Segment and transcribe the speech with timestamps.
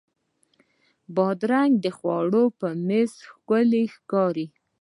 [1.15, 4.47] بادرنګ د خوړو په میز ښکلی ښکاري.